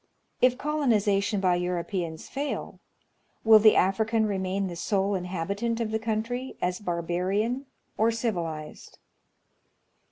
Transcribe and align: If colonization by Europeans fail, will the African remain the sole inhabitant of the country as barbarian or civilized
If 0.41 0.57
colonization 0.57 1.39
by 1.39 1.57
Europeans 1.57 2.27
fail, 2.27 2.79
will 3.43 3.59
the 3.59 3.75
African 3.75 4.25
remain 4.25 4.65
the 4.65 4.75
sole 4.75 5.13
inhabitant 5.13 5.79
of 5.79 5.91
the 5.91 5.99
country 5.99 6.57
as 6.59 6.79
barbarian 6.79 7.67
or 7.99 8.09
civilized 8.09 8.97